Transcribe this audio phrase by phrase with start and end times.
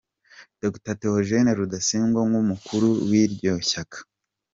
[0.61, 0.93] Dr.
[0.99, 3.99] Theogene Rudasingwa, nk’umukuru w’iryo shyaka